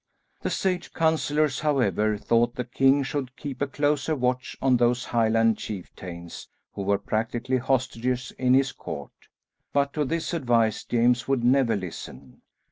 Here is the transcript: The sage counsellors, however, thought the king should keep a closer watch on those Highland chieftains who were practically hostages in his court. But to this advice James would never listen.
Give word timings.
The 0.41 0.49
sage 0.49 0.93
counsellors, 0.93 1.59
however, 1.59 2.17
thought 2.17 2.55
the 2.55 2.63
king 2.63 3.03
should 3.03 3.37
keep 3.37 3.61
a 3.61 3.67
closer 3.67 4.15
watch 4.15 4.57
on 4.59 4.77
those 4.77 5.05
Highland 5.05 5.59
chieftains 5.59 6.47
who 6.73 6.81
were 6.81 6.97
practically 6.97 7.57
hostages 7.57 8.33
in 8.39 8.55
his 8.55 8.71
court. 8.71 9.11
But 9.73 9.93
to 9.93 10.03
this 10.03 10.33
advice 10.33 10.83
James 10.85 11.27
would 11.27 11.43
never 11.43 11.75
listen. 11.75 12.41